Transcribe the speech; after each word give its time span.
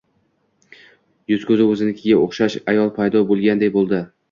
yuz-ko'zi 1.33 1.69
o'zinikiga 1.75 2.17
o'xshash 2.23 2.59
ayol 2.75 2.93
paydo 2.99 3.25
bo'lganday 3.31 3.75
bo'ldi. 3.81 4.05